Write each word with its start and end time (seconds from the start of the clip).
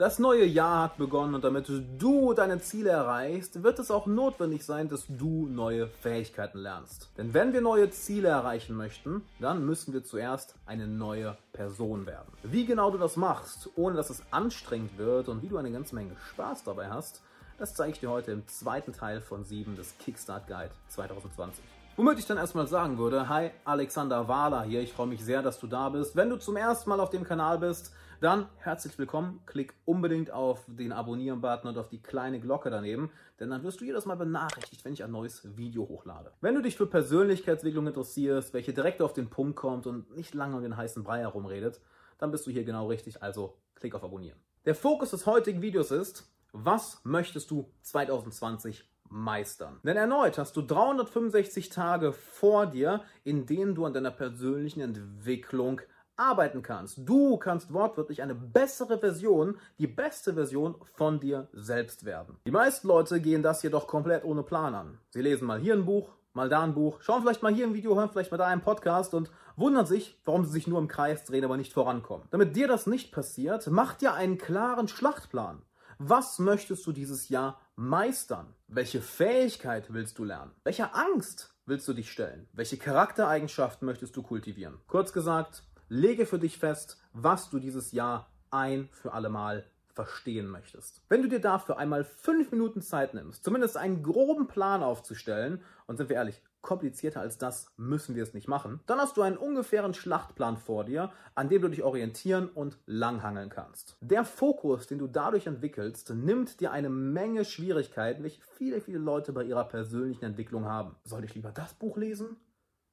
Das 0.00 0.18
neue 0.18 0.46
Jahr 0.46 0.84
hat 0.84 0.96
begonnen 0.96 1.34
und 1.34 1.44
damit 1.44 1.68
du 1.68 2.32
deine 2.32 2.58
Ziele 2.58 2.88
erreichst, 2.88 3.62
wird 3.62 3.78
es 3.78 3.90
auch 3.90 4.06
notwendig 4.06 4.64
sein, 4.64 4.88
dass 4.88 5.04
du 5.06 5.46
neue 5.46 5.88
Fähigkeiten 5.88 6.56
lernst. 6.56 7.10
Denn 7.18 7.34
wenn 7.34 7.52
wir 7.52 7.60
neue 7.60 7.90
Ziele 7.90 8.28
erreichen 8.28 8.74
möchten, 8.74 9.20
dann 9.40 9.66
müssen 9.66 9.92
wir 9.92 10.02
zuerst 10.02 10.54
eine 10.64 10.86
neue 10.86 11.36
Person 11.52 12.06
werden. 12.06 12.32
Wie 12.42 12.64
genau 12.64 12.90
du 12.90 12.96
das 12.96 13.18
machst, 13.18 13.68
ohne 13.76 13.94
dass 13.94 14.08
es 14.08 14.22
anstrengend 14.30 14.96
wird 14.96 15.28
und 15.28 15.42
wie 15.42 15.48
du 15.48 15.58
eine 15.58 15.70
ganze 15.70 15.94
Menge 15.94 16.16
Spaß 16.30 16.64
dabei 16.64 16.88
hast, 16.88 17.20
das 17.58 17.74
zeige 17.74 17.92
ich 17.92 18.00
dir 18.00 18.08
heute 18.08 18.32
im 18.32 18.48
zweiten 18.48 18.94
Teil 18.94 19.20
von 19.20 19.44
7 19.44 19.76
des 19.76 19.98
Kickstart 19.98 20.46
Guide 20.46 20.70
2020. 20.88 21.62
Womit 21.96 22.18
ich 22.18 22.26
dann 22.26 22.38
erstmal 22.38 22.66
sagen 22.66 22.96
würde, 22.96 23.28
hi, 23.28 23.50
Alexander 23.66 24.26
Wahler 24.26 24.62
hier, 24.62 24.80
ich 24.80 24.94
freue 24.94 25.08
mich 25.08 25.22
sehr, 25.22 25.42
dass 25.42 25.60
du 25.60 25.66
da 25.66 25.90
bist. 25.90 26.16
Wenn 26.16 26.30
du 26.30 26.38
zum 26.38 26.56
ersten 26.56 26.88
Mal 26.88 27.00
auf 27.00 27.10
dem 27.10 27.24
Kanal 27.24 27.58
bist, 27.58 27.92
dann 28.20 28.48
herzlich 28.58 28.98
willkommen, 28.98 29.40
klick 29.46 29.72
unbedingt 29.86 30.30
auf 30.30 30.64
den 30.66 30.92
Abonnieren-Button 30.92 31.68
und 31.68 31.78
auf 31.78 31.88
die 31.88 32.02
kleine 32.02 32.38
Glocke 32.38 32.68
daneben, 32.68 33.10
denn 33.38 33.48
dann 33.48 33.62
wirst 33.62 33.80
du 33.80 33.86
jedes 33.86 34.04
Mal 34.04 34.16
benachrichtigt, 34.16 34.84
wenn 34.84 34.92
ich 34.92 35.02
ein 35.02 35.10
neues 35.10 35.56
Video 35.56 35.88
hochlade. 35.88 36.32
Wenn 36.42 36.54
du 36.54 36.60
dich 36.60 36.76
für 36.76 36.86
Persönlichkeitsentwicklung 36.86 37.86
interessierst, 37.86 38.52
welche 38.52 38.74
direkt 38.74 39.00
auf 39.00 39.14
den 39.14 39.30
Punkt 39.30 39.56
kommt 39.56 39.86
und 39.86 40.14
nicht 40.14 40.34
lange 40.34 40.56
um 40.56 40.62
den 40.62 40.76
heißen 40.76 41.02
Brei 41.02 41.20
herumredet, 41.20 41.80
dann 42.18 42.30
bist 42.30 42.46
du 42.46 42.50
hier 42.50 42.64
genau 42.64 42.88
richtig, 42.88 43.22
also 43.22 43.56
klick 43.74 43.94
auf 43.94 44.04
Abonnieren. 44.04 44.38
Der 44.66 44.74
Fokus 44.74 45.10
des 45.12 45.24
heutigen 45.24 45.62
Videos 45.62 45.90
ist, 45.90 46.30
was 46.52 47.00
möchtest 47.04 47.50
du 47.50 47.72
2020 47.82 48.86
meistern. 49.08 49.80
Denn 49.82 49.96
erneut 49.96 50.36
hast 50.36 50.56
du 50.56 50.62
365 50.62 51.70
Tage 51.70 52.12
vor 52.12 52.66
dir, 52.66 53.02
in 53.24 53.46
denen 53.46 53.74
du 53.74 53.86
an 53.86 53.94
deiner 53.94 54.10
persönlichen 54.10 54.80
Entwicklung 54.80 55.80
arbeiten 56.20 56.62
kannst. 56.62 57.08
Du 57.08 57.38
kannst 57.38 57.72
wortwörtlich 57.72 58.22
eine 58.22 58.34
bessere 58.34 58.98
Version, 58.98 59.58
die 59.78 59.86
beste 59.86 60.34
Version 60.34 60.76
von 60.94 61.18
dir 61.18 61.48
selbst 61.52 62.04
werden. 62.04 62.36
Die 62.46 62.50
meisten 62.50 62.86
Leute 62.86 63.20
gehen 63.20 63.42
das 63.42 63.62
jedoch 63.62 63.86
komplett 63.86 64.24
ohne 64.24 64.42
Plan 64.42 64.74
an. 64.74 64.98
Sie 65.08 65.22
lesen 65.22 65.46
mal 65.46 65.58
hier 65.58 65.74
ein 65.74 65.86
Buch, 65.86 66.10
mal 66.34 66.48
da 66.48 66.62
ein 66.62 66.74
Buch, 66.74 67.00
schauen 67.00 67.22
vielleicht 67.22 67.42
mal 67.42 67.52
hier 67.52 67.66
ein 67.66 67.74
Video, 67.74 67.96
hören 67.96 68.10
vielleicht 68.10 68.30
mal 68.30 68.36
da 68.36 68.46
einen 68.46 68.60
Podcast 68.60 69.14
und 69.14 69.30
wundern 69.56 69.86
sich, 69.86 70.20
warum 70.24 70.44
sie 70.44 70.52
sich 70.52 70.66
nur 70.66 70.78
im 70.78 70.88
Kreis 70.88 71.24
drehen, 71.24 71.44
aber 71.44 71.56
nicht 71.56 71.72
vorankommen. 71.72 72.28
Damit 72.30 72.54
dir 72.54 72.68
das 72.68 72.86
nicht 72.86 73.12
passiert, 73.12 73.66
mach 73.68 73.94
dir 73.94 74.14
einen 74.14 74.38
klaren 74.38 74.88
Schlachtplan. 74.88 75.62
Was 75.98 76.38
möchtest 76.38 76.86
du 76.86 76.92
dieses 76.92 77.28
Jahr 77.28 77.60
meistern? 77.76 78.54
Welche 78.68 79.02
Fähigkeit 79.02 79.92
willst 79.92 80.18
du 80.18 80.24
lernen? 80.24 80.52
Welcher 80.64 80.96
Angst 80.96 81.54
willst 81.66 81.86
du 81.88 81.92
dich 81.92 82.10
stellen? 82.10 82.48
Welche 82.52 82.78
Charaktereigenschaften 82.78 83.84
möchtest 83.84 84.16
du 84.16 84.22
kultivieren? 84.22 84.78
Kurz 84.86 85.12
gesagt, 85.12 85.62
lege 85.90 86.24
für 86.24 86.38
dich 86.38 86.56
fest, 86.56 86.98
was 87.12 87.50
du 87.50 87.58
dieses 87.58 87.92
Jahr 87.92 88.30
ein 88.50 88.88
für 88.92 89.12
alle 89.12 89.28
Mal 89.28 89.66
verstehen 89.92 90.46
möchtest. 90.46 91.02
Wenn 91.08 91.20
du 91.20 91.28
dir 91.28 91.40
dafür 91.40 91.76
einmal 91.76 92.04
fünf 92.04 92.52
Minuten 92.52 92.80
Zeit 92.80 93.12
nimmst, 93.12 93.44
zumindest 93.44 93.76
einen 93.76 94.02
groben 94.02 94.46
Plan 94.46 94.82
aufzustellen, 94.82 95.62
und 95.86 95.96
sind 95.96 96.08
wir 96.08 96.16
ehrlich, 96.16 96.40
komplizierter 96.62 97.20
als 97.20 97.38
das 97.38 97.72
müssen 97.76 98.14
wir 98.14 98.22
es 98.22 98.32
nicht 98.32 98.46
machen, 98.46 98.80
dann 98.86 98.98
hast 98.98 99.16
du 99.16 99.22
einen 99.22 99.36
ungefähren 99.36 99.92
Schlachtplan 99.92 100.56
vor 100.56 100.84
dir, 100.84 101.10
an 101.34 101.48
dem 101.48 101.62
du 101.62 101.68
dich 101.68 101.82
orientieren 101.82 102.48
und 102.48 102.78
langhangeln 102.86 103.50
kannst. 103.50 103.96
Der 104.00 104.24
Fokus, 104.24 104.86
den 104.86 104.98
du 104.98 105.08
dadurch 105.08 105.46
entwickelst, 105.46 106.10
nimmt 106.10 106.60
dir 106.60 106.70
eine 106.70 106.90
Menge 106.90 107.44
Schwierigkeiten, 107.44 108.22
welche 108.22 108.42
viele, 108.42 108.80
viele 108.80 108.98
Leute 108.98 109.32
bei 109.32 109.42
ihrer 109.42 109.64
persönlichen 109.64 110.24
Entwicklung 110.24 110.66
haben. 110.66 110.94
Sollte 111.02 111.26
ich 111.26 111.34
lieber 111.34 111.50
das 111.50 111.74
Buch 111.74 111.96
lesen? 111.96 112.36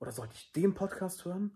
Oder 0.00 0.12
sollte 0.12 0.34
ich 0.34 0.52
den 0.52 0.74
Podcast 0.74 1.24
hören? 1.24 1.52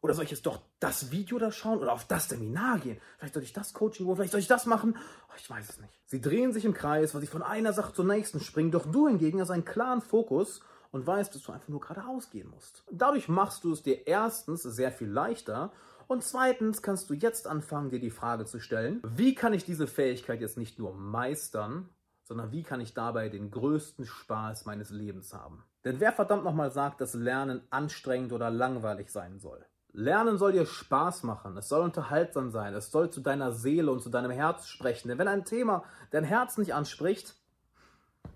Oder 0.00 0.14
soll 0.14 0.24
ich 0.24 0.30
jetzt 0.30 0.46
doch 0.46 0.60
das 0.78 1.10
Video 1.10 1.38
da 1.38 1.50
schauen 1.50 1.78
oder 1.78 1.92
auf 1.92 2.06
das 2.06 2.28
Seminar 2.28 2.78
gehen? 2.78 3.00
Vielleicht 3.18 3.34
soll 3.34 3.42
ich 3.42 3.52
das 3.52 3.74
Coaching 3.74 4.06
holen, 4.06 4.16
vielleicht 4.16 4.32
soll 4.32 4.40
ich 4.40 4.46
das 4.46 4.66
machen? 4.66 4.96
Oh, 5.28 5.34
ich 5.36 5.50
weiß 5.50 5.68
es 5.68 5.80
nicht. 5.80 6.00
Sie 6.06 6.20
drehen 6.20 6.52
sich 6.52 6.64
im 6.64 6.74
Kreis, 6.74 7.14
weil 7.14 7.20
sie 7.20 7.26
von 7.26 7.42
einer 7.42 7.72
Sache 7.72 7.92
zur 7.92 8.04
nächsten 8.04 8.40
springen, 8.40 8.70
doch 8.70 8.86
du 8.86 9.08
hingegen 9.08 9.40
hast 9.40 9.50
einen 9.50 9.64
klaren 9.64 10.00
Fokus 10.00 10.60
und 10.92 11.06
weißt, 11.06 11.34
dass 11.34 11.42
du 11.42 11.52
einfach 11.52 11.68
nur 11.68 11.80
geradeaus 11.80 12.30
gehen 12.30 12.48
musst. 12.48 12.84
Dadurch 12.90 13.28
machst 13.28 13.64
du 13.64 13.72
es 13.72 13.82
dir 13.82 14.06
erstens 14.06 14.62
sehr 14.62 14.92
viel 14.92 15.08
leichter 15.08 15.72
und 16.06 16.22
zweitens 16.22 16.80
kannst 16.80 17.10
du 17.10 17.14
jetzt 17.14 17.46
anfangen, 17.46 17.90
dir 17.90 18.00
die 18.00 18.10
Frage 18.10 18.44
zu 18.44 18.60
stellen, 18.60 19.02
wie 19.04 19.34
kann 19.34 19.52
ich 19.52 19.64
diese 19.64 19.86
Fähigkeit 19.86 20.40
jetzt 20.40 20.56
nicht 20.56 20.78
nur 20.78 20.94
meistern, 20.94 21.88
sondern 22.22 22.52
wie 22.52 22.62
kann 22.62 22.80
ich 22.80 22.94
dabei 22.94 23.28
den 23.28 23.50
größten 23.50 24.06
Spaß 24.06 24.64
meines 24.64 24.90
Lebens 24.90 25.34
haben? 25.34 25.64
Denn 25.84 25.98
wer 25.98 26.12
verdammt 26.12 26.44
nochmal 26.44 26.70
sagt, 26.70 27.00
dass 27.00 27.14
Lernen 27.14 27.62
anstrengend 27.70 28.32
oder 28.32 28.50
langweilig 28.50 29.10
sein 29.10 29.38
soll? 29.38 29.64
Lernen 29.98 30.38
soll 30.38 30.52
dir 30.52 30.64
Spaß 30.64 31.24
machen, 31.24 31.56
es 31.56 31.68
soll 31.68 31.82
unterhaltsam 31.82 32.52
sein, 32.52 32.72
es 32.72 32.92
soll 32.92 33.10
zu 33.10 33.20
deiner 33.20 33.50
Seele 33.50 33.90
und 33.90 34.00
zu 34.00 34.10
deinem 34.10 34.30
Herz 34.30 34.68
sprechen. 34.68 35.08
Denn 35.08 35.18
wenn 35.18 35.26
ein 35.26 35.44
Thema 35.44 35.82
dein 36.12 36.22
Herz 36.22 36.56
nicht 36.56 36.72
anspricht, 36.72 37.34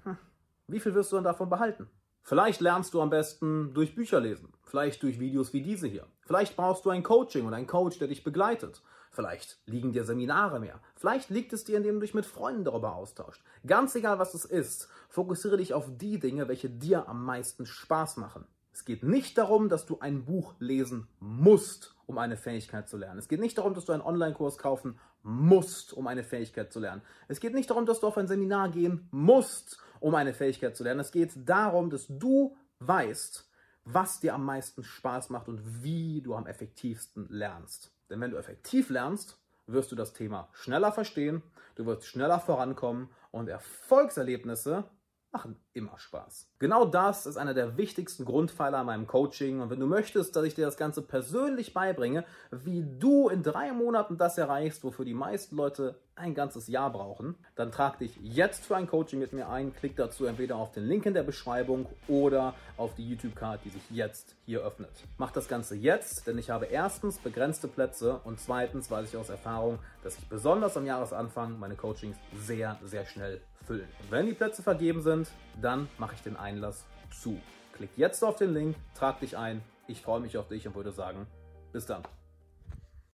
hm, 0.02 0.18
wie 0.66 0.80
viel 0.80 0.96
wirst 0.96 1.12
du 1.12 1.16
dann 1.16 1.24
davon 1.24 1.48
behalten? 1.48 1.88
Vielleicht 2.24 2.60
lernst 2.60 2.94
du 2.94 3.00
am 3.00 3.10
besten 3.10 3.74
durch 3.74 3.94
Bücher 3.94 4.18
lesen, 4.18 4.52
vielleicht 4.64 5.04
durch 5.04 5.20
Videos 5.20 5.52
wie 5.52 5.62
diese 5.62 5.86
hier. 5.86 6.08
Vielleicht 6.22 6.56
brauchst 6.56 6.84
du 6.84 6.90
ein 6.90 7.04
Coaching 7.04 7.46
und 7.46 7.54
einen 7.54 7.68
Coach, 7.68 7.96
der 8.00 8.08
dich 8.08 8.24
begleitet. 8.24 8.82
Vielleicht 9.12 9.60
liegen 9.66 9.92
dir 9.92 10.02
Seminare 10.02 10.58
mehr. 10.58 10.80
Vielleicht 10.96 11.30
liegt 11.30 11.52
es 11.52 11.62
dir, 11.62 11.76
indem 11.76 11.94
du 11.94 12.00
dich 12.00 12.14
mit 12.14 12.26
Freunden 12.26 12.64
darüber 12.64 12.96
austauscht. 12.96 13.40
Ganz 13.64 13.94
egal, 13.94 14.18
was 14.18 14.34
es 14.34 14.44
ist, 14.44 14.88
fokussiere 15.08 15.58
dich 15.58 15.74
auf 15.74 15.86
die 15.96 16.18
Dinge, 16.18 16.48
welche 16.48 16.70
dir 16.70 17.08
am 17.08 17.24
meisten 17.24 17.66
Spaß 17.66 18.16
machen. 18.16 18.46
Es 18.72 18.84
geht 18.84 19.02
nicht 19.02 19.36
darum, 19.36 19.68
dass 19.68 19.84
du 19.84 20.00
ein 20.00 20.24
Buch 20.24 20.54
lesen 20.58 21.06
musst, 21.20 21.94
um 22.06 22.16
eine 22.18 22.36
Fähigkeit 22.36 22.88
zu 22.88 22.96
lernen. 22.96 23.18
Es 23.18 23.28
geht 23.28 23.40
nicht 23.40 23.58
darum, 23.58 23.74
dass 23.74 23.84
du 23.84 23.92
einen 23.92 24.02
Online-Kurs 24.02 24.56
kaufen 24.56 24.98
musst, 25.22 25.92
um 25.92 26.06
eine 26.06 26.24
Fähigkeit 26.24 26.72
zu 26.72 26.80
lernen. 26.80 27.02
Es 27.28 27.38
geht 27.38 27.54
nicht 27.54 27.68
darum, 27.68 27.86
dass 27.86 28.00
du 28.00 28.06
auf 28.06 28.16
ein 28.16 28.28
Seminar 28.28 28.70
gehen 28.70 29.08
musst, 29.10 29.78
um 30.00 30.14
eine 30.14 30.32
Fähigkeit 30.32 30.74
zu 30.76 30.84
lernen. 30.84 31.00
Es 31.00 31.12
geht 31.12 31.32
darum, 31.48 31.90
dass 31.90 32.06
du 32.08 32.56
weißt, 32.80 33.48
was 33.84 34.20
dir 34.20 34.34
am 34.34 34.44
meisten 34.44 34.82
Spaß 34.82 35.30
macht 35.30 35.48
und 35.48 35.82
wie 35.82 36.22
du 36.22 36.34
am 36.34 36.46
effektivsten 36.46 37.28
lernst. 37.28 37.92
Denn 38.08 38.20
wenn 38.20 38.30
du 38.30 38.36
effektiv 38.36 38.90
lernst, 38.90 39.38
wirst 39.66 39.92
du 39.92 39.96
das 39.96 40.12
Thema 40.12 40.48
schneller 40.52 40.92
verstehen, 40.92 41.42
du 41.76 41.86
wirst 41.86 42.06
schneller 42.06 42.40
vorankommen 42.40 43.10
und 43.30 43.48
Erfolgserlebnisse 43.48 44.84
machen 45.32 45.56
immer 45.72 45.98
Spaß. 45.98 46.48
Genau 46.58 46.84
das 46.84 47.24
ist 47.24 47.38
einer 47.38 47.54
der 47.54 47.78
wichtigsten 47.78 48.24
Grundpfeiler 48.24 48.78
an 48.78 48.86
meinem 48.86 49.06
Coaching. 49.06 49.60
Und 49.60 49.70
wenn 49.70 49.80
du 49.80 49.86
möchtest, 49.86 50.36
dass 50.36 50.44
ich 50.44 50.54
dir 50.54 50.66
das 50.66 50.76
Ganze 50.76 51.00
persönlich 51.00 51.72
beibringe, 51.72 52.24
wie 52.50 52.84
du 52.98 53.28
in 53.28 53.42
drei 53.42 53.72
Monaten 53.72 54.18
das 54.18 54.36
erreichst, 54.36 54.84
wofür 54.84 55.06
die 55.06 55.14
meisten 55.14 55.56
Leute 55.56 55.96
ein 56.14 56.34
ganzes 56.34 56.68
Jahr 56.68 56.92
brauchen, 56.92 57.36
dann 57.54 57.72
trag 57.72 57.98
dich 57.98 58.18
jetzt 58.22 58.66
für 58.66 58.76
ein 58.76 58.86
Coaching 58.86 59.18
mit 59.18 59.32
mir 59.32 59.48
ein. 59.48 59.74
Klick 59.74 59.96
dazu 59.96 60.26
entweder 60.26 60.56
auf 60.56 60.70
den 60.70 60.86
Link 60.86 61.06
in 61.06 61.14
der 61.14 61.22
Beschreibung 61.22 61.86
oder 62.06 62.54
auf 62.76 62.94
die 62.94 63.08
YouTube-Card, 63.08 63.64
die 63.64 63.70
sich 63.70 63.90
jetzt 63.90 64.36
hier 64.44 64.60
öffnet. 64.60 64.90
Mach 65.16 65.30
das 65.30 65.48
Ganze 65.48 65.74
jetzt, 65.74 66.26
denn 66.26 66.36
ich 66.36 66.50
habe 66.50 66.66
erstens 66.66 67.18
begrenzte 67.18 67.68
Plätze 67.68 68.20
und 68.24 68.38
zweitens 68.38 68.90
weiß 68.90 69.08
ich 69.08 69.16
aus 69.16 69.30
Erfahrung, 69.30 69.78
dass 70.04 70.18
ich 70.18 70.28
besonders 70.28 70.76
am 70.76 70.84
Jahresanfang 70.84 71.58
meine 71.58 71.76
Coachings 71.76 72.16
sehr, 72.36 72.78
sehr 72.84 73.06
schnell 73.06 73.40
füllen. 73.62 73.88
Wenn 74.10 74.26
die 74.26 74.34
Plätze 74.34 74.62
vergeben 74.62 75.00
sind, 75.24 75.36
dann 75.60 75.88
mache 75.98 76.14
ich 76.14 76.22
den 76.22 76.36
Einlass 76.36 76.84
zu. 77.10 77.40
Klick 77.74 77.90
jetzt 77.96 78.22
auf 78.22 78.36
den 78.36 78.52
Link, 78.52 78.76
trag 78.94 79.20
dich 79.20 79.36
ein. 79.36 79.62
Ich 79.86 80.02
freue 80.02 80.20
mich 80.20 80.36
auf 80.38 80.48
dich 80.48 80.66
und 80.66 80.74
würde 80.74 80.92
sagen, 80.92 81.26
bis 81.72 81.86
dann. 81.86 82.02